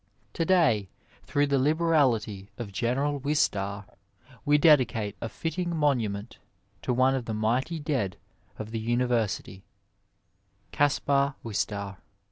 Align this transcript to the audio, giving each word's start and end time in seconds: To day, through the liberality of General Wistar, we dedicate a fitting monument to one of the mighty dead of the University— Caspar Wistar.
To 0.33 0.45
day, 0.45 0.89
through 1.25 1.45
the 1.45 1.59
liberality 1.59 2.49
of 2.57 2.71
General 2.71 3.19
Wistar, 3.19 3.85
we 4.43 4.57
dedicate 4.57 5.15
a 5.21 5.29
fitting 5.29 5.75
monument 5.75 6.39
to 6.81 6.91
one 6.91 7.13
of 7.13 7.25
the 7.25 7.35
mighty 7.35 7.79
dead 7.79 8.17
of 8.57 8.71
the 8.71 8.79
University— 8.79 9.63
Caspar 10.71 11.35
Wistar. 11.43 11.97